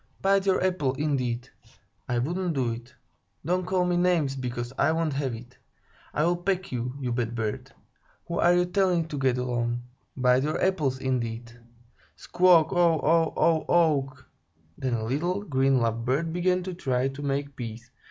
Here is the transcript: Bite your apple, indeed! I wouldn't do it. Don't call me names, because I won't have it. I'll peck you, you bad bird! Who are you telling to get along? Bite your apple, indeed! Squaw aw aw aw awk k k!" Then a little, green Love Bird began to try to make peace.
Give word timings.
Bite 0.19 0.47
your 0.47 0.63
apple, 0.63 0.95
indeed! 0.95 1.47
I 2.09 2.17
wouldn't 2.17 2.55
do 2.55 2.71
it. 2.71 2.95
Don't 3.45 3.67
call 3.67 3.85
me 3.85 3.97
names, 3.97 4.35
because 4.35 4.73
I 4.79 4.91
won't 4.93 5.13
have 5.13 5.35
it. 5.35 5.59
I'll 6.15 6.37
peck 6.37 6.71
you, 6.71 6.95
you 6.99 7.11
bad 7.11 7.35
bird! 7.35 7.71
Who 8.25 8.39
are 8.39 8.51
you 8.55 8.65
telling 8.65 9.07
to 9.09 9.19
get 9.19 9.37
along? 9.37 9.83
Bite 10.17 10.41
your 10.41 10.59
apple, 10.59 10.91
indeed! 10.97 11.51
Squaw 12.17 12.63
aw 12.63 12.95
aw 12.97 13.27
aw 13.37 13.65
awk 13.67 14.15
k 14.15 14.21
k!" 14.23 14.25
Then 14.79 14.93
a 14.95 15.03
little, 15.03 15.43
green 15.43 15.77
Love 15.77 16.03
Bird 16.03 16.33
began 16.33 16.63
to 16.63 16.73
try 16.73 17.07
to 17.09 17.21
make 17.21 17.55
peace. 17.55 17.91